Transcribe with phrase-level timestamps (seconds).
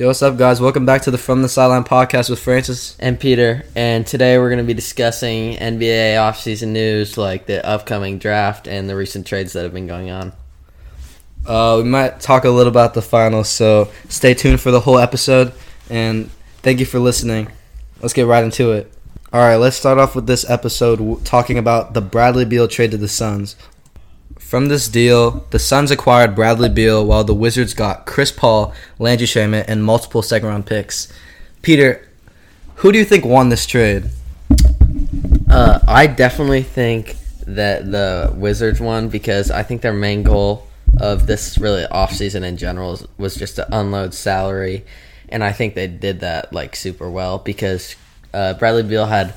[0.00, 0.62] Yo, what's up, guys?
[0.62, 2.96] Welcome back to the From the Sideline podcast with Francis.
[3.00, 8.16] and Peter, and today we're going to be discussing NBA offseason news like the upcoming
[8.18, 10.32] draft and the recent trades that have been going on.
[11.44, 14.98] Uh, we might talk a little about the finals, so stay tuned for the whole
[14.98, 15.52] episode.
[15.90, 16.30] And
[16.62, 17.48] thank you for listening.
[18.00, 18.90] Let's get right into it.
[19.34, 22.92] All right, let's start off with this episode w- talking about the Bradley Beal trade
[22.92, 23.54] to the Suns.
[24.50, 29.28] From this deal, the Suns acquired Bradley Beal while the Wizards got Chris Paul, Landry
[29.28, 31.06] Shamet, and multiple second round picks.
[31.62, 32.08] Peter,
[32.74, 34.10] who do you think won this trade?
[35.48, 37.14] Uh, I definitely think
[37.46, 40.66] that the Wizards won because I think their main goal
[40.98, 44.84] of this really offseason in general was just to unload salary,
[45.28, 47.94] and I think they did that like super well because
[48.34, 49.32] uh, Bradley Beal had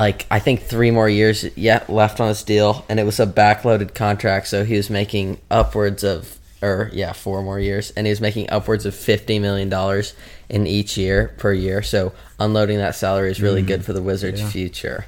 [0.00, 3.26] like I think three more years yet left on his deal, and it was a
[3.26, 8.10] backloaded contract, so he was making upwards of or yeah four more years, and he
[8.10, 10.14] was making upwards of fifty million dollars
[10.48, 11.82] in each year per year.
[11.82, 14.48] So unloading that salary is really good for the Wizards' Yeah.
[14.50, 15.06] future.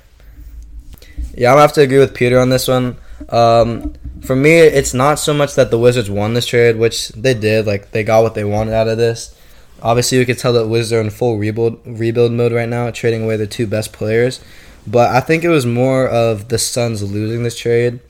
[1.35, 2.97] Yeah, I'm gonna have to agree with Peter on this one.
[3.31, 7.35] Um, for me, it's not so much that the Wizards won this trade, which they
[7.35, 7.67] did.
[7.67, 9.35] Like they got what they wanted out of this.
[9.83, 13.25] Obviously, we could tell that Wizards are in full rebuild rebuild mode right now, trading
[13.25, 14.41] away the two best players.
[14.91, 18.01] But I think it was more of the Suns losing this trade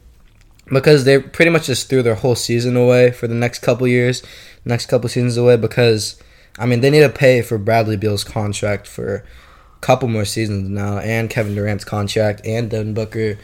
[0.66, 4.22] because they pretty much just threw their whole season away for the next couple years,
[4.64, 5.56] next couple seasons away.
[5.56, 6.22] Because
[6.58, 10.68] I mean, they need to pay for Bradley Beal's contract for a couple more seasons
[10.68, 13.38] now, and Kevin Durant's contract, and Devin Booker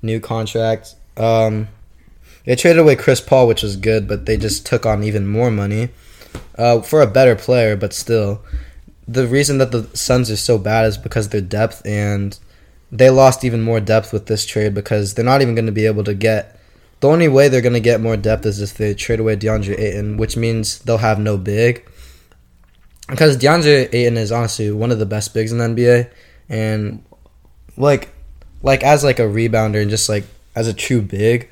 [0.00, 0.94] new contract.
[1.18, 1.68] Um,
[2.44, 5.50] they traded away Chris Paul, which was good, but they just took on even more
[5.50, 5.90] money
[6.56, 7.76] uh, for a better player.
[7.76, 8.42] But still,
[9.06, 12.38] the reason that the Suns are so bad is because their depth, and
[12.92, 15.86] they lost even more depth with this trade because they're not even going to be
[15.86, 16.58] able to get.
[17.00, 19.78] The only way they're going to get more depth is if they trade away DeAndre
[19.78, 21.88] Ayton, which means they'll have no big.
[23.08, 26.10] Because DeAndre Ayton is honestly one of the best bigs in the NBA,
[26.48, 27.04] and
[27.76, 28.10] like,
[28.62, 30.24] like as like a rebounder and just like
[30.54, 31.48] as a true big,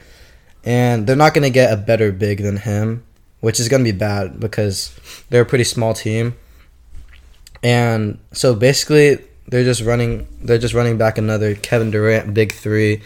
[0.65, 3.05] and they're not going to get a better big than him,
[3.41, 4.95] which is going to be bad because
[5.31, 6.37] they're a pretty small team.
[7.63, 10.29] And so basically, they're just running.
[10.43, 13.03] They're just running back another Kevin Durant big three,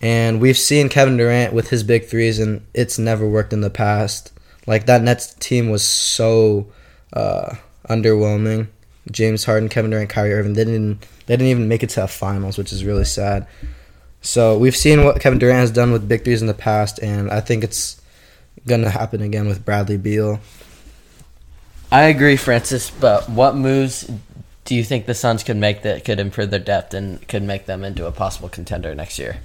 [0.00, 3.70] and we've seen Kevin Durant with his big threes, and it's never worked in the
[3.70, 4.32] past.
[4.66, 6.70] Like that Nets team was so
[7.12, 7.54] uh,
[7.88, 8.68] underwhelming.
[9.10, 10.52] James Harden, Kevin Durant, Kyrie Irving.
[10.52, 11.00] They didn't.
[11.26, 13.46] They didn't even make it to a finals, which is really sad.
[14.20, 17.30] So we've seen what Kevin Durant has done with big threes in the past, and
[17.30, 18.00] I think it's
[18.66, 20.40] gonna happen again with Bradley Beal.
[21.90, 22.90] I agree, Francis.
[22.90, 24.10] But what moves
[24.68, 27.64] do you think the Suns could make that could improve their depth and could make
[27.64, 29.38] them into a possible contender next year?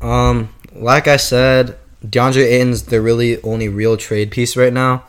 [0.00, 5.04] Um, like I said, DeAndre Ayton's the really only real trade piece right now,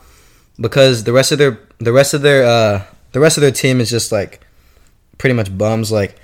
[0.59, 3.79] because the rest of their the rest of their uh the rest of their team
[3.79, 4.45] is just like
[5.17, 5.89] pretty much bums.
[5.89, 6.17] Like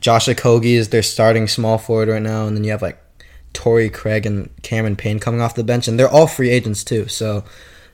[0.00, 2.98] Josh Okogie is their starting small forward right now, and then you have like
[3.52, 7.08] Torrey Craig and Cameron Payne coming off the bench, and they're all free agents too.
[7.08, 7.44] So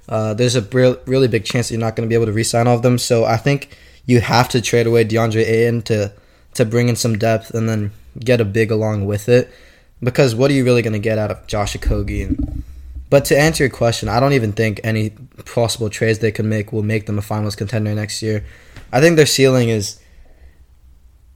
[0.08, 2.32] uh, there's a real, really big chance that you're not going to be able to
[2.32, 2.98] re-sign all of them.
[2.98, 3.76] So I think
[4.06, 6.12] you have to trade away DeAndre Ayton to
[6.54, 9.52] to bring in some depth and then get a big along with it.
[10.00, 12.26] Because what are you really going to get out of Josh Okogie?
[12.28, 12.62] And,
[13.10, 15.10] but to answer your question, I don't even think any
[15.44, 18.44] possible trades they could make will make them a finals contender next year.
[18.92, 20.00] I think their ceiling is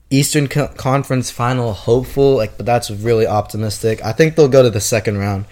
[0.09, 4.03] Eastern Co- Conference final hopeful, like, but that's really optimistic.
[4.03, 5.45] I think they'll go to the second round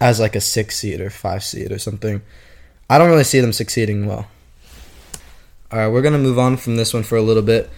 [0.00, 2.22] as like a six seed or five seed or something.
[2.90, 4.28] I don't really see them succeeding well.
[5.70, 7.68] All right, we're gonna move on from this one for a little bit,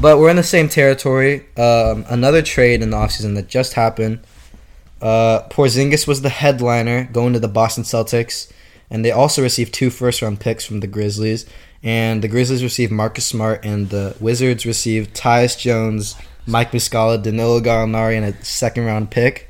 [0.00, 1.46] but we're in the same territory.
[1.56, 4.20] Um, another trade in the offseason that just happened.
[5.02, 8.50] Uh, Porzingis was the headliner going to the Boston Celtics,
[8.90, 11.44] and they also received two first round picks from the Grizzlies.
[11.82, 16.16] And the Grizzlies received Marcus Smart, and the Wizards received Tyus Jones,
[16.46, 19.48] Mike Muscala, Danilo Gallinari, and a second round pick.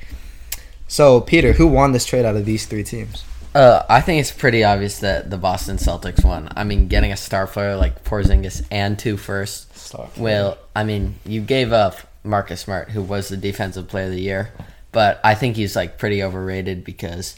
[0.89, 3.25] So, Peter, who won this trade out of these three teams?
[3.55, 6.49] Uh, I think it's pretty obvious that the Boston Celtics won.
[6.55, 9.95] I mean, getting a star player like Porzingis and two firsts.
[10.17, 14.21] Well, I mean, you gave up Marcus Smart, who was the defensive player of the
[14.21, 14.53] year,
[14.93, 17.37] but I think he's like pretty overrated because,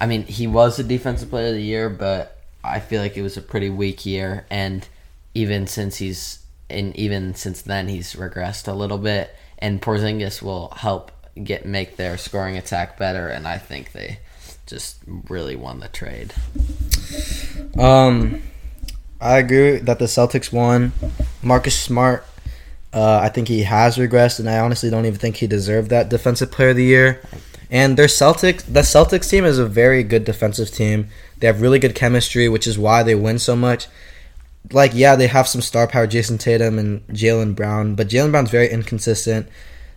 [0.00, 3.22] I mean, he was the defensive player of the year, but I feel like it
[3.22, 4.86] was a pretty weak year, and
[5.34, 10.70] even since he's and even since then he's regressed a little bit, and Porzingis will
[10.76, 11.12] help
[11.42, 14.18] get make their scoring attack better, and I think they
[14.66, 14.98] just
[15.28, 16.32] really won the trade.
[17.78, 18.42] Um,
[19.20, 20.92] I agree that the Celtics won.
[21.42, 22.26] Marcus Smart,
[22.92, 26.08] uh, I think he has regressed, and I honestly don't even think he deserved that
[26.08, 27.22] Defensive Player of the Year.
[27.70, 31.08] And their Celtics, the Celtics team is a very good defensive team.
[31.38, 33.86] They have really good chemistry, which is why they win so much.
[34.70, 38.50] Like, yeah, they have some star power, Jayson Tatum and Jaylen Brown, but Jaylen Brown's
[38.50, 39.48] very inconsistent.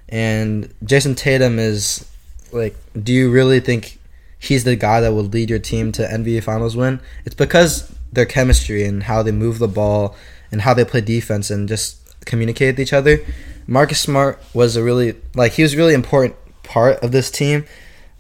[0.10, 2.10] And Jayson Tatum is
[2.52, 4.00] like, do you really think
[4.40, 7.00] he's the guy that will lead your team to NBA Finals win?
[7.26, 10.16] It's because their chemistry and how they move the ball
[10.52, 13.20] and how they play defense and just communicate with each other.
[13.68, 17.66] Marcus Smart was a really like he was really important part of this team,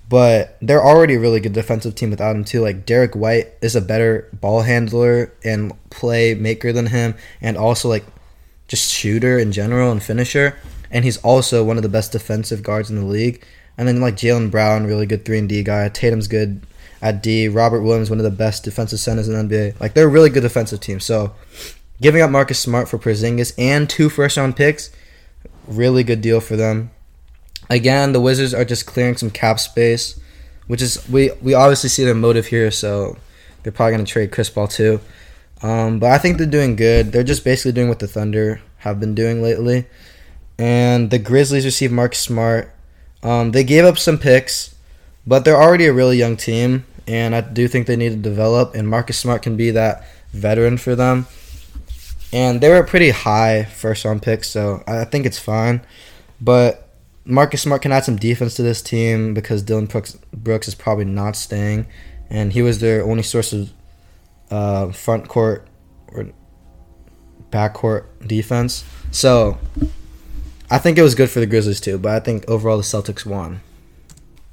[0.09, 2.61] but they're already a really good defensive team without him too.
[2.61, 7.89] Like Derrick White is a better ball handler and play maker than him, and also
[7.89, 8.05] like
[8.67, 10.57] just shooter in general and finisher.
[10.95, 13.43] And he's also one of the best defensive guards in the league.
[13.77, 15.89] And then like Jaylen Brown, really good three and D guy.
[15.89, 16.61] Tatum's good
[17.01, 17.49] at D.
[17.49, 19.81] Robert Williams, one of the best defensive centers in the NBA.
[19.81, 21.01] Like they're a really good defensive team.
[21.01, 21.35] So
[22.01, 24.89] giving up Marcus Smart for Porzingis and two first round picks,
[25.67, 26.91] really good deal for them.
[27.69, 30.17] Again, the Wizards are just clearing some cap space,
[30.67, 32.71] which is we we obviously see their motive here.
[32.71, 33.17] So
[33.63, 35.01] they're probably gonna trade Chris Paul too.
[35.61, 37.11] Um, but I think they're doing good.
[37.11, 39.87] They're just basically doing what the Thunder have been doing lately.
[40.57, 42.73] And the Grizzlies received Marcus Smart.
[43.23, 44.75] Um, they gave up some picks,
[45.25, 48.75] but they're already a really young team, and I do think they need to develop.
[48.75, 51.27] And Marcus Smart can be that veteran for them.
[52.31, 55.81] And they were a pretty high first round pick, so I think it's fine.
[56.39, 56.89] But
[57.25, 61.05] Marcus Smart can add some defense to this team because Dillon Brooks, Brooks is probably
[61.05, 61.87] not staying,
[62.29, 63.71] and he was their only source of
[64.51, 65.67] uh, front court
[66.09, 66.29] or
[67.51, 68.83] back court defense.
[69.11, 69.57] So
[70.69, 73.25] I think it was good for the Grizzlies too, but I think overall the Celtics
[73.25, 73.61] won.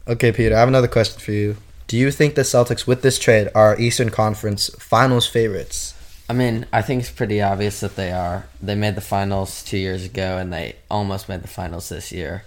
[0.06, 1.56] Okay, Peter, I have another question for you.
[1.86, 5.94] Do you think the Celtics with this trade are Eastern Conference Finals favorites?
[6.28, 8.46] I mean, I think it's pretty obvious that they are.
[8.62, 12.44] They made the finals two years ago, and they almost made the finals this year.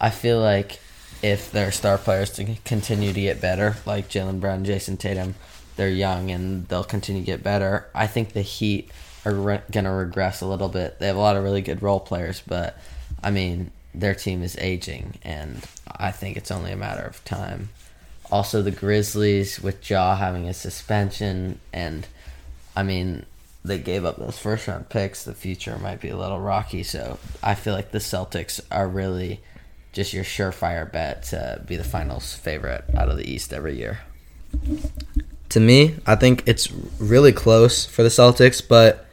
[0.00, 0.78] I feel like
[1.22, 5.34] if their star players to continue to get better, like Jaylen Brown, Jayson Tatum,
[5.76, 7.86] they're young and they'll continue to get better.
[7.94, 8.90] I think the Heat
[9.24, 10.98] are re- gonna regress a little bit.
[10.98, 12.78] They have a lot of really good role players, but
[13.26, 17.70] I mean, their team is aging, and I think it's only a matter of time.
[18.30, 22.06] Also, the Grizzlies with Ja having a suspension, and
[22.76, 23.26] I mean,
[23.64, 25.24] they gave up those first round picks.
[25.24, 29.40] The future might be a little rocky, so I feel like the Celtics are really
[29.92, 34.02] just your surefire bet to be the finals favorite out of the East every year.
[35.48, 36.70] To me, I think it's
[37.00, 39.05] really close for the Celtics, but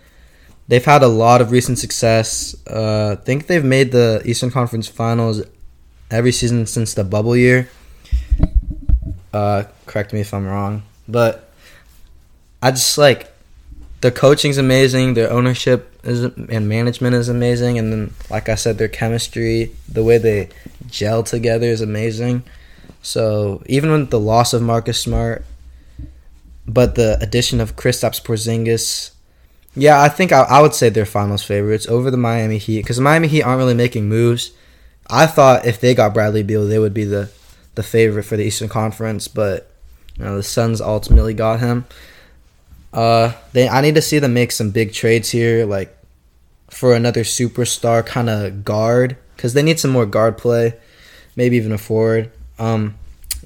[0.67, 2.55] they've had a lot of recent success.
[2.67, 5.41] Uh, I think they've made the Eastern Conference Finals
[6.09, 7.69] every season since the bubble year.
[9.33, 11.49] Uh, correct me if I'm wrong, but
[12.61, 13.31] I just like
[14.01, 18.77] their coaching's amazing, their ownership is and management is amazing, and then like I said,
[18.77, 20.49] their chemistry, the way they
[20.87, 22.43] gel together is amazing.
[23.01, 25.43] So even with the loss of Marcus Smart,
[26.67, 29.12] but the addition of Kristaps Porzingis,
[29.75, 32.99] yeah, I think I, I would say they're finals favorites over the Miami Heat because
[32.99, 34.51] Miami Heat aren't really making moves.
[35.09, 37.31] I thought if they got Bradley Beal, they would be the
[37.75, 39.71] the favorite for the Eastern Conference, but
[40.17, 41.85] you know the Suns ultimately got him.
[42.93, 45.97] Uh, they I need to see them make some big trades here, like
[46.69, 50.75] for another superstar kind of guard, because they need some more guard play,
[51.35, 52.31] maybe even a forward.
[52.59, 52.95] Um,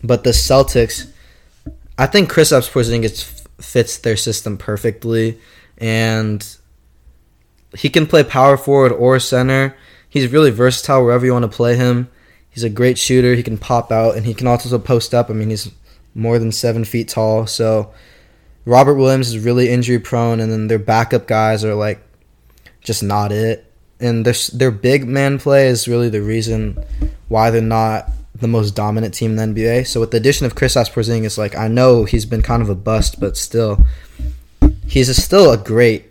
[0.04, 1.10] but the Celtics,
[1.98, 5.40] I think Kristaps Porzingis fits their system perfectly,
[5.78, 6.58] and
[7.78, 9.76] he can play power forward or center.
[10.10, 12.10] He's really versatile wherever you want to play him.
[12.50, 13.36] He's a great shooter.
[13.36, 15.30] He can pop out, and he can also post up.
[15.30, 15.72] I mean, he's
[16.16, 17.94] more than seven feet tall, so
[18.66, 22.02] Robert Williams is really injury prone, and then their backup guys are like
[22.82, 23.64] just not it.
[24.00, 26.84] And their their big man play is really the reason
[27.30, 29.88] why they're not the most dominant team in the NBA.
[29.88, 32.76] So with the addition of Kristaps Porzingis, like I know he's been kind of a
[32.76, 33.86] bust, but still,
[34.88, 36.06] he's still a great,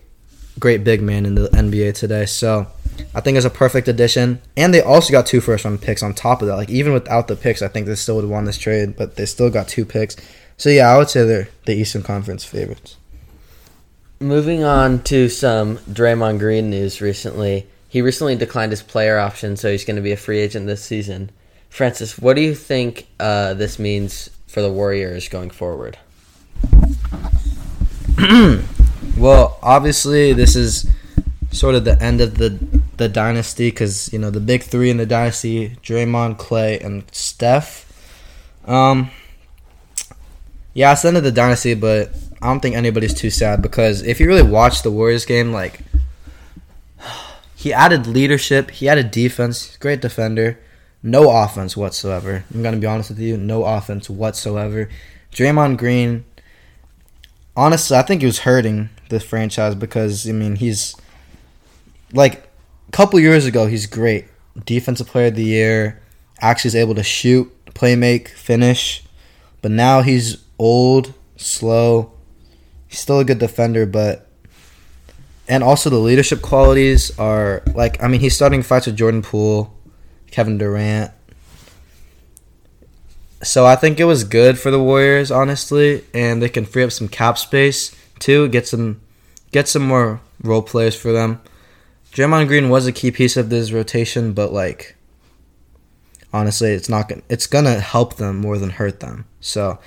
[0.59, 2.27] great big man in the NBA today.
[2.27, 2.67] So
[3.15, 4.41] I think it's a perfect addition.
[4.57, 6.57] And they also got two first round picks on top of that.
[6.57, 9.17] Like even without the picks, I think they still would have won this trade, but
[9.17, 10.17] they still got two picks.
[10.57, 12.97] So yeah, I would say they're the Eastern Conference favorites.
[14.19, 17.67] Moving on to some Draymond Green news recently.
[17.89, 20.83] He recently declined his player option, so he's going to be a free agent this
[20.83, 21.31] season.
[21.69, 25.99] Francis, what do you think uh, this means for the Warriors going forward?
[29.19, 30.91] well, obviously, this is
[31.51, 32.59] sort of the end of the
[32.97, 37.85] the dynasty because you know the big three in the dynasty: Draymond, Clay, and Steph.
[38.67, 39.11] Um,
[40.73, 44.03] yeah, it's the end of the dynasty, but I don't think anybody's too sad because
[44.03, 45.81] if you really watch the Warriors game, like
[47.55, 50.59] he added leadership, he added defense, great defender,
[51.03, 52.45] no offense whatsoever.
[52.53, 54.89] I'm gonna be honest with you, no offense whatsoever.
[55.33, 56.25] Draymond Green
[57.57, 60.95] honestly, I think he was hurting the franchise because I mean he's
[62.13, 62.49] like
[62.89, 64.27] a couple years ago he's great
[64.65, 66.01] defensive player of the year,
[66.41, 69.05] actually is able to shoot, play make, finish,
[69.63, 72.13] but now he's old, slow.
[72.89, 74.29] He's still a good defender, but
[75.49, 79.75] and also the leadership qualities are like I mean he's starting fights with Jordan Poole,
[80.31, 81.13] Kevin Durant.
[83.43, 86.93] So I think it was good for the Warriors, honestly, and they can free up
[86.93, 89.01] some cap space too, get some
[89.53, 91.41] get some more role players for them.
[92.13, 94.97] Draymond Green was a key piece of this rotation, but like
[96.33, 99.27] honestly, it's not gonna it's gonna help them more than hurt them.
[99.41, 99.79] So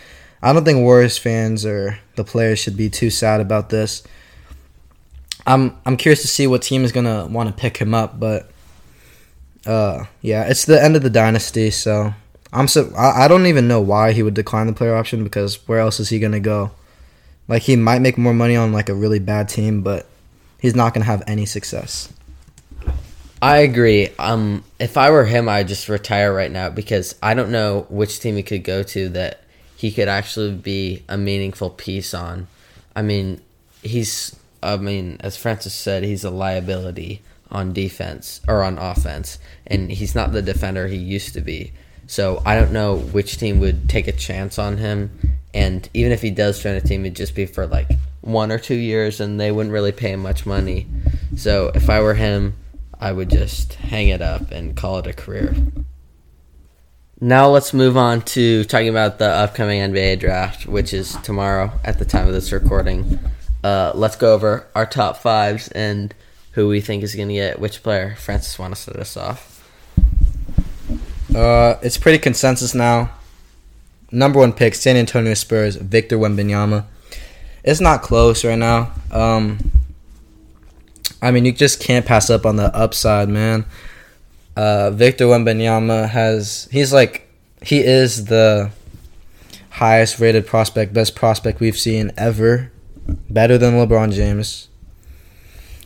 [0.41, 4.03] I don't think Warriors fans or the players should be too sad about this.
[5.47, 8.51] I'm I'm curious to see what team is gonna want to pick him up, but
[9.65, 12.13] uh, yeah, it's the end of the dynasty, so
[12.51, 15.67] I'm so I, I don't even know why he would decline the player option because
[15.67, 16.71] where else is he gonna go?
[17.47, 20.07] Like he might make more money on like a really bad team, but
[20.59, 22.11] he's not gonna have any success.
[23.41, 24.09] I agree.
[24.19, 28.19] Um, if I were him, I'd just retire right now because I don't know which
[28.19, 29.43] team he could go to that
[29.77, 32.47] he could actually be a meaningful piece on.
[32.95, 33.41] I mean,
[33.81, 34.35] he's.
[34.61, 40.13] I mean, as Francis said, he's a liability on defense or on offense, and he's
[40.13, 41.71] not the defender he used to be.
[42.09, 46.23] So I don't know which team would take a chance on him, and even if
[46.23, 47.87] he does join a team, it'd just be for like
[48.21, 50.87] one or two years, and they wouldn't really pay him much money.
[51.37, 52.55] So if I were him,
[52.99, 55.55] I would just hang it up and call it a career.
[57.21, 61.99] Now let's move on to talking about the upcoming NBA draft, which is tomorrow at
[61.99, 63.19] the time of this recording.
[63.63, 66.15] Uh, let's go over our top fives and
[66.53, 68.15] who we think is going to get which player.
[68.15, 69.48] Francis, want to start us off?
[71.35, 73.11] Uh, it's pretty consensus now.
[74.11, 76.85] Number one pick, San Antonio Spurs, Victor Wembanyama.
[77.63, 78.91] It's not close right now.
[79.11, 79.71] Um,
[81.21, 83.65] I mean, you just can't pass up on the upside, man.
[84.55, 87.29] Uh, Victor Wembanyama has he's like
[87.61, 88.71] he is the
[89.69, 92.71] highest rated prospect, best prospect we've seen ever,
[93.29, 94.67] better than LeBron James.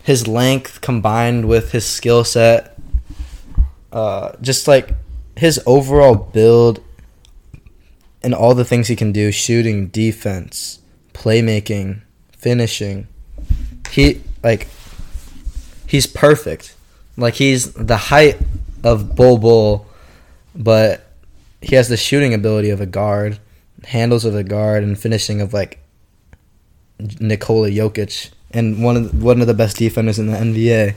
[0.04, 2.78] His length combined with his skill set,
[3.92, 4.94] uh, just like
[5.44, 6.82] his overall build
[8.24, 10.80] and all the things he can do shooting, defense,
[11.14, 12.00] playmaking,
[12.32, 13.10] finishing.
[13.92, 14.70] He like
[15.86, 16.78] he's perfect.
[17.18, 18.38] Like he's the height
[18.86, 19.86] of Bol Bol,
[20.56, 21.12] but
[21.62, 23.38] he has the shooting ability of a guard,
[23.84, 25.84] handles of a guard, and finishing of like
[27.20, 30.96] Nikola Jokic, and one of the, one of the best defenders in the NBA.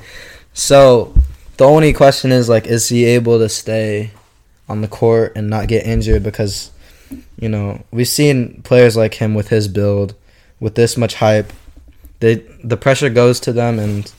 [0.53, 1.13] So
[1.57, 4.13] the only question is like, is he able to stay
[4.69, 6.23] on the court and not get injured?
[6.23, 6.71] Because
[7.39, 10.15] you know we've seen players like him with his build,
[10.61, 11.53] with this much hype,
[12.21, 14.13] they the pressure goes to them and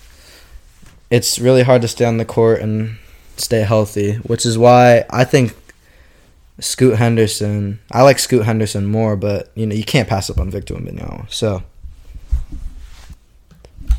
[1.10, 2.98] it's really hard to stay on the court and
[3.38, 5.56] stay healthy, which is why I think
[6.60, 7.80] Scoot Henderson.
[7.92, 11.32] I like Scoot Henderson more, but you know you can't pass up on Victor Wembanyama.
[11.32, 11.64] So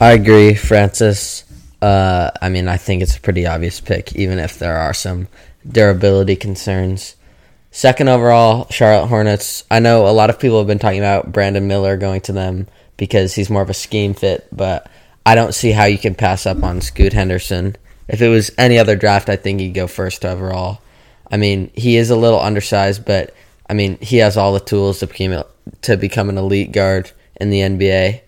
[0.00, 1.45] I agree, Francis.
[1.81, 5.28] Uh, I mean, I think it's a pretty obvious pick, even if there are some
[5.67, 7.17] durability concerns.
[7.71, 9.65] Second overall, Charlotte Hornets.
[9.71, 12.67] I know a lot of people have been talking about Brandon Miller going to them
[12.97, 14.91] because he's more of a scheme fit, but
[15.25, 17.77] I don't see how you can pass up on Scoot Henderson.
[18.09, 20.81] If it was any other draft, I think he'd go first overall.
[21.31, 23.35] I mean, he is a little undersized, but
[23.69, 25.45] I mean, he has all the tools to become
[25.83, 28.23] to become an elite guard in the NBA.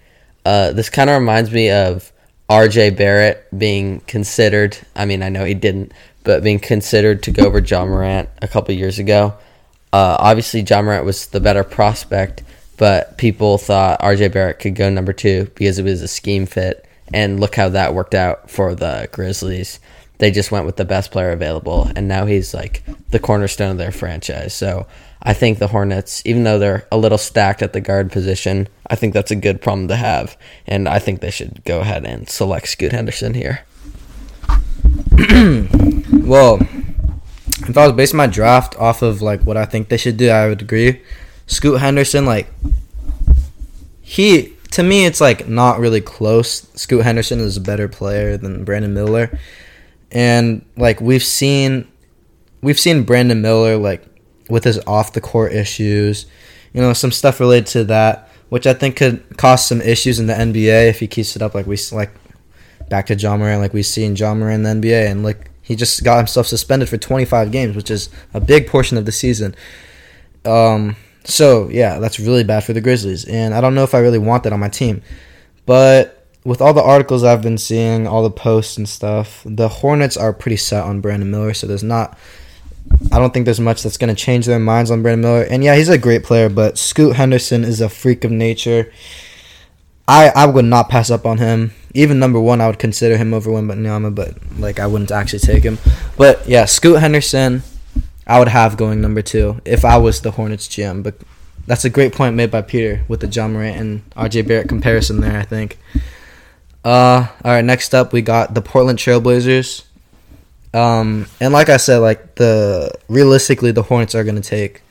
[0.44, 2.12] Uh, this kind of reminds me of
[2.48, 2.90] R.J.
[2.90, 4.76] Barrett being considered.
[4.94, 5.92] I mean, I know he didn't,
[6.24, 9.34] but being considered to go over Ja Morant a couple years ago.
[9.92, 12.42] Uh, obviously, Ja Morant was the better prospect,
[12.76, 14.28] but people thought R.J.
[14.28, 17.94] Barrett could go number two because it was a scheme fit and look how that
[17.94, 19.80] worked out for the Grizzlies.
[20.18, 23.78] They just went with the best player available, and now he's like the cornerstone of
[23.78, 24.54] their franchise.
[24.54, 24.86] So
[25.22, 28.96] I think the Hornets, even though they're a little stacked at the guard position, I
[28.96, 30.36] think that's a good problem to have,
[30.66, 33.64] and I think they should go ahead and select Scoot Henderson here.
[36.30, 36.60] well,
[37.68, 40.28] if I was basing my draft off of like what I think they should do,
[40.28, 41.02] I would agree.
[41.48, 42.46] Scoot Henderson, like
[44.00, 46.68] he to me, it's like not really close.
[46.76, 49.36] Scoot Henderson is a better player than Brandon Miller,
[50.12, 51.88] and like we've seen,
[52.62, 54.04] we've seen Brandon Miller like
[54.48, 56.26] with his off the court issues,
[56.72, 60.28] you know, some stuff related to that, which I think could cause some issues in
[60.28, 61.56] the NBA if he keeps it up.
[61.56, 62.12] Like we like
[62.88, 65.49] back to Ja Morant, like we see in Ja Morant in the NBA, and like
[65.70, 69.12] he just got himself suspended for 25 games, which is a big portion of the
[69.12, 69.54] season.
[70.44, 74.00] Um, so yeah, that's really bad for the Grizzlies, and I don't know if I
[74.00, 75.00] really want that on my team.
[75.66, 80.16] But with all the articles I've been seeing, all the posts and stuff, the Hornets
[80.16, 81.54] are pretty set on Brandon Miller.
[81.54, 82.18] So there's not.
[83.12, 85.42] I don't think there's much that's going to change their minds on Brandon Miller.
[85.44, 88.90] And yeah, he's a great player, but Scoot Henderson is a freak of nature.
[90.10, 91.70] I I would not pass up on him.
[91.94, 95.62] Even number one, I would consider him over Wembanyama, but like I wouldn't actually take
[95.62, 95.78] him.
[96.16, 97.62] But yeah, Scoot Henderson,
[98.26, 101.04] I would have going number two if I was the Hornets GM.
[101.04, 101.14] But
[101.66, 105.20] that's a great point made by Peter with the Ja Morant and RJ Barrett comparison
[105.20, 105.38] there.
[105.38, 105.78] I think.
[106.84, 107.64] Uh, all right.
[107.64, 109.84] Next up, we got the Portland Trailblazers.
[110.74, 114.82] Um, and like I said, like the realistically, the Hornets are gonna take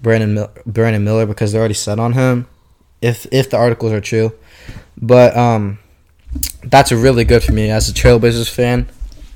[0.00, 2.46] Brandon Mil- Brandon Miller because they're already set on him.
[3.00, 4.32] If if the articles are true,
[5.00, 5.78] but um,
[6.64, 8.88] that's really good for me as a Trailblazers fan.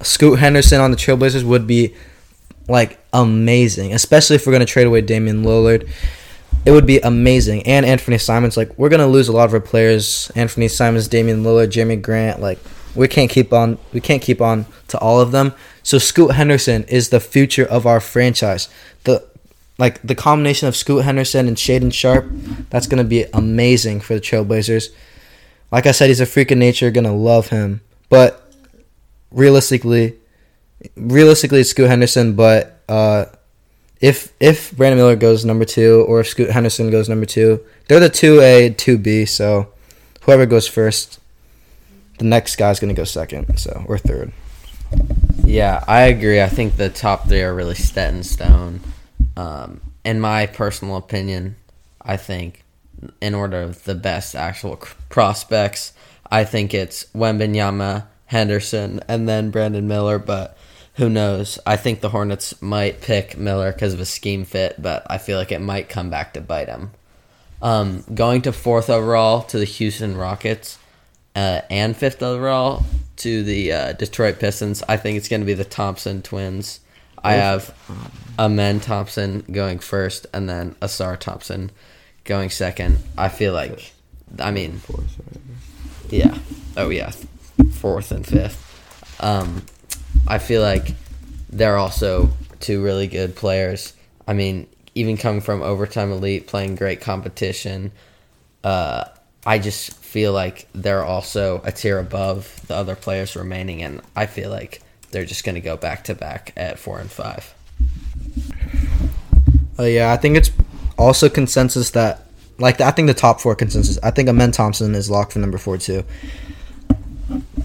[0.02, 1.95] Scoot Henderson on the Trailblazers would be
[2.69, 5.88] like amazing, especially if we're gonna trade away Damian Lillard.
[6.64, 7.66] It would be amazing.
[7.66, 10.31] And Anthony Simons, like we're gonna lose a lot of our players.
[10.35, 12.59] Anthony Simons, Damian Lillard, Jerami Grant, like
[12.95, 15.54] we can't keep on we can't keep on to all of them.
[15.83, 18.69] So Scoot Henderson is the future of our franchise.
[19.04, 19.26] The
[19.79, 22.26] like the combination of Scoot Henderson and Shaedon Sharpe,
[22.71, 24.88] that's gonna be amazing for the Trailblazers.
[25.71, 27.81] Like I said, he's a freak of nature, gonna love him.
[28.09, 28.52] But
[29.31, 30.17] realistically,
[30.97, 32.35] realistically, it's Scoot Henderson.
[32.35, 33.26] But uh,
[34.00, 38.00] if if Brandon Miller goes number two, or if Scoot Henderson goes number two, they're
[38.00, 39.25] the two A, two B.
[39.25, 39.73] So
[40.23, 41.19] whoever goes first,
[42.19, 43.59] the next guy's gonna go second.
[43.59, 44.33] So or third.
[45.45, 46.41] Yeah, I agree.
[46.43, 48.81] I think the top three are really set in stone.
[49.37, 51.57] Um, in my personal opinion,
[52.01, 52.65] I think
[53.21, 54.77] in order of the best actual
[55.09, 55.93] prospects,
[56.31, 60.19] I think it's Wembanyama, Henderson, and then Brandon Miller.
[60.19, 60.57] But
[60.95, 61.59] who knows?
[61.67, 65.39] I think the Hornets might pick Miller because of a scheme fit, but I feel
[65.39, 66.91] like it might come back to bite him.
[67.61, 70.79] Um, going to fourth overall to the Houston Rockets
[71.37, 72.85] uh, and fifth overall
[73.17, 76.80] to the uh, Detroit Pistons, I think it's going to be the Thompson twins.
[77.23, 77.75] I have
[78.39, 81.71] Amen Thompson going first, and then Ausar Thompson
[82.25, 82.99] going second.
[83.17, 83.93] I feel like,
[84.39, 84.80] I mean,
[86.11, 86.37] yeah,
[86.76, 87.13] oh yeah,
[87.73, 88.69] fourth and fifth.
[89.21, 89.63] Um,
[90.26, 90.95] I feel like
[91.50, 92.30] they're also
[92.61, 93.93] two really good players.
[94.26, 97.93] I mean, even coming from overtime elite, playing great competition,
[98.65, 99.04] uh,
[99.45, 104.26] I just feel like they're also a tier above the other players remaining, and I
[104.26, 104.80] feel like
[105.13, 107.55] they're just going to go back to back at four and five.
[109.79, 110.51] Uh, yeah, I think it's
[110.99, 112.27] also consensus that,
[112.59, 113.99] like, I think the top four consensus.
[114.03, 116.05] I think Amen Thompson is locked for number four too.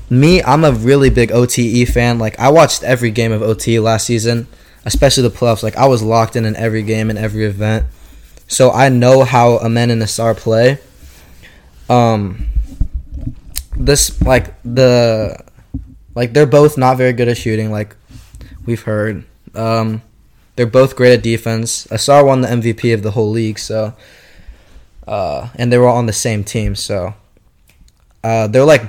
[0.10, 2.20] Me, I'm a really big OTE fan.
[2.20, 4.48] Like, I watched every game of OTE last season,
[4.86, 5.64] especially the playoffs.
[5.64, 7.86] Like, I was locked in in every game and every event,
[8.48, 10.80] so I know how Amen and Ausar play.
[11.90, 12.48] Um,
[13.78, 15.38] this like the
[16.17, 17.71] like they're both not very good at shooting.
[17.71, 17.95] Like
[18.65, 19.23] we've heard.
[19.53, 20.01] Um,
[20.56, 21.86] they're both great at defense.
[21.88, 23.93] Ausar won the MVP of the whole league, so
[25.08, 27.13] uh, and they were all on the same team, so
[28.23, 28.82] uh, they're like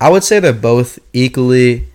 [0.00, 1.88] I would say they're both equally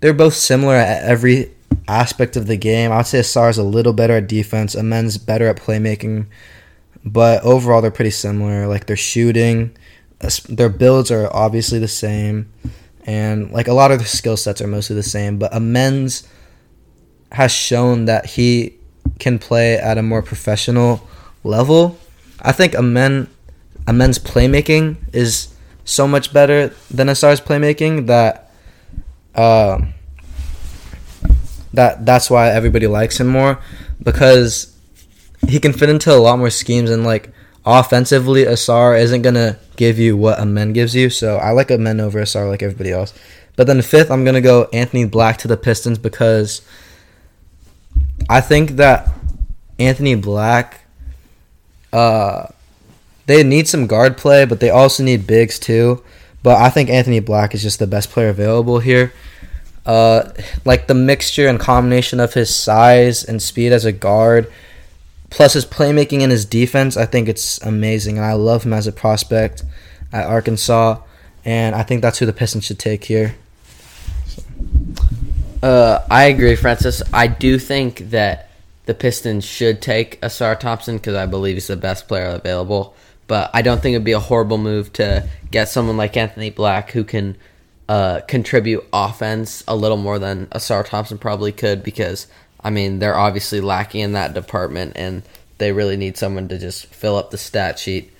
[0.00, 1.52] they're both similar at every
[1.86, 2.90] aspect of the game.
[2.90, 6.26] I would say Ausar's a little better at defense, Amen's better at playmaking,
[7.04, 8.66] but overall they're pretty similar.
[8.66, 9.76] Like their shooting,
[10.48, 12.52] their builds are obviously the same,
[13.06, 15.38] and like a lot of the skill sets are mostly the same.
[15.38, 16.28] But Amen's
[17.32, 18.74] has shown that he
[19.18, 21.06] can play at a more professional
[21.44, 21.98] level.
[22.42, 23.28] I think Amen
[23.86, 28.50] Amen's playmaking is so much better than Ausar's playmaking that
[29.34, 29.80] uh,
[31.72, 33.60] that that's why everybody likes him more
[34.02, 34.76] because
[35.46, 37.30] he can fit into a lot more schemes and like
[37.64, 41.10] offensively Ausar isn't gonna give you what Amen gives you.
[41.10, 43.12] So I like Amen over Ausar like everybody else.
[43.56, 46.62] But then the fifth, I'm gonna go Anthony Black to the Pistons because
[48.28, 49.08] I think that
[49.78, 50.80] Anthony Black,
[51.92, 52.46] uh,
[53.26, 56.02] they need some guard play, but they also need bigs too.
[56.42, 59.12] But I think Anthony Black is just the best player available here.
[59.84, 60.32] Uh,
[60.64, 64.52] like the mixture and combination of his size and speed as a guard,
[65.30, 68.16] plus his playmaking and his defense, I think it's amazing.
[68.16, 69.64] And I love him as a prospect
[70.12, 71.00] at Arkansas.
[71.44, 73.36] And I think that's who the Pistons should take here.
[75.62, 77.02] Uh, I agree, Francis.
[77.12, 78.50] I do think that
[78.86, 82.94] the Pistons should take Ausar Thompson because I believe he's the best player available.
[83.26, 86.92] But I don't think it'd be a horrible move to get someone like Anthony Black
[86.92, 87.36] who can
[87.88, 92.26] uh, contribute offense a little more than Ausar Thompson probably could because
[92.66, 95.22] I mean they're obviously lacking in that department and
[95.58, 98.12] they really need someone to just fill up the stat sheet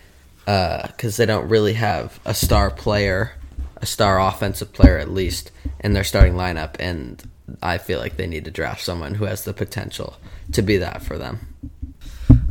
[0.44, 3.32] because they don't really have a star player,
[3.78, 6.76] a star offensive player at least, in their starting lineup.
[6.78, 7.28] And
[7.60, 10.16] I feel like they need to draft someone who has the potential
[10.52, 11.40] to be that for them.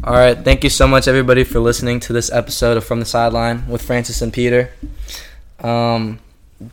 [0.04, 0.38] All right.
[0.38, 3.82] Thank you so much, everybody, for listening to this episode of From the Sideline with
[3.82, 4.70] Francis and Peter.
[5.62, 6.20] Um,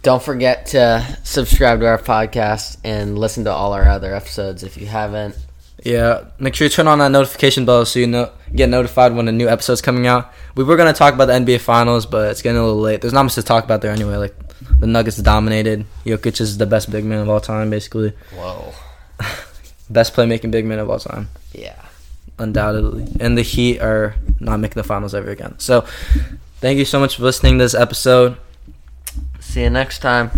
[0.03, 4.77] Don't forget to subscribe to our podcast and listen to all our other episodes if
[4.77, 5.37] you haven't.
[5.83, 9.27] yeah, make sure you turn on that notification bell so you know get notified when
[9.27, 10.33] a new episode's coming out.
[10.55, 13.01] We were gonna talk about the NBA Finals, but it's getting a little late.
[13.01, 14.17] There's not much to talk about there anyway.
[14.17, 14.37] Like
[14.79, 15.85] the Nuggets dominated.
[16.05, 18.13] Jokic is the best big man of all time, basically.
[18.35, 18.73] Whoa.
[19.91, 21.29] Best playmaking big man of all time.
[21.53, 21.81] Yeah.
[22.39, 23.09] undoubtedly.
[23.21, 25.59] And the Heat are not making the finals ever again.
[25.59, 25.85] So,
[26.61, 28.37] thank you so much for listening to this episode.
[29.53, 30.31] See you next time.